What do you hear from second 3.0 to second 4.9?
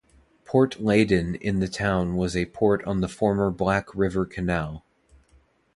the former Black River Canal.